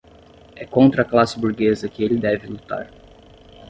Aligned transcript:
é 0.55 0.65
contra 0.65 1.03
a 1.03 1.05
classe 1.05 1.37
burguesa 1.39 1.87
que 1.87 2.03
ele 2.03 2.17
deve 2.17 2.47
lutar 2.47 2.89